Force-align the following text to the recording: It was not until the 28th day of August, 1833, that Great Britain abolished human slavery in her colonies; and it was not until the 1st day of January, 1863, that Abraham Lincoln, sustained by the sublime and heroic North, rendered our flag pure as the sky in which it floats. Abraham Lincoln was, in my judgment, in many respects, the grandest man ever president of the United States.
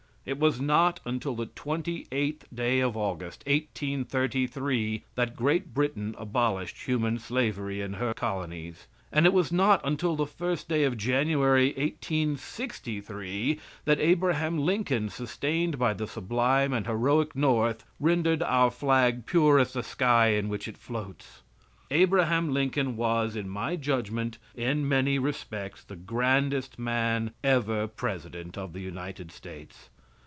It 0.23 0.37
was 0.37 0.61
not 0.61 0.99
until 1.03 1.33
the 1.33 1.47
28th 1.47 2.43
day 2.53 2.79
of 2.79 2.95
August, 2.95 3.39
1833, 3.47 5.03
that 5.15 5.35
Great 5.35 5.73
Britain 5.73 6.13
abolished 6.15 6.85
human 6.85 7.17
slavery 7.17 7.81
in 7.81 7.93
her 7.93 8.13
colonies; 8.13 8.85
and 9.11 9.25
it 9.25 9.33
was 9.33 9.51
not 9.51 9.81
until 9.83 10.15
the 10.15 10.27
1st 10.27 10.67
day 10.67 10.83
of 10.83 10.95
January, 10.95 11.69
1863, 11.69 13.59
that 13.85 13.99
Abraham 13.99 14.59
Lincoln, 14.59 15.09
sustained 15.09 15.79
by 15.79 15.91
the 15.91 16.05
sublime 16.05 16.71
and 16.71 16.85
heroic 16.85 17.35
North, 17.35 17.83
rendered 17.99 18.43
our 18.43 18.69
flag 18.69 19.25
pure 19.25 19.57
as 19.57 19.73
the 19.73 19.81
sky 19.81 20.27
in 20.27 20.49
which 20.49 20.67
it 20.67 20.77
floats. 20.77 21.41
Abraham 21.89 22.53
Lincoln 22.53 22.95
was, 22.95 23.35
in 23.35 23.49
my 23.49 23.75
judgment, 23.75 24.37
in 24.53 24.87
many 24.87 25.17
respects, 25.17 25.83
the 25.83 25.95
grandest 25.95 26.77
man 26.77 27.31
ever 27.43 27.87
president 27.87 28.55
of 28.55 28.73
the 28.73 28.81
United 28.81 29.31
States. 29.31 29.89